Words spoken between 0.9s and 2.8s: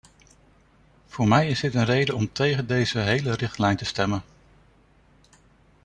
Voor mij is dit reden om tegen